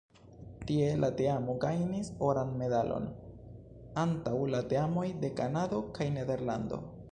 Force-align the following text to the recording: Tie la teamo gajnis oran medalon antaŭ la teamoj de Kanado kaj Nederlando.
Tie 0.69 0.85
la 1.01 1.09
teamo 1.19 1.53
gajnis 1.65 2.09
oran 2.29 2.55
medalon 2.63 3.05
antaŭ 4.07 4.35
la 4.55 4.65
teamoj 4.75 5.07
de 5.27 5.33
Kanado 5.43 5.85
kaj 5.99 6.13
Nederlando. 6.21 6.85